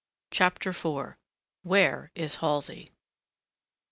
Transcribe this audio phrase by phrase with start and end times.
[0.31, 1.13] CHAPTER IV.
[1.61, 2.91] WHERE IS HALSEY?